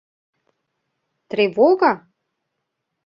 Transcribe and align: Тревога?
Тревога? 1.33 1.93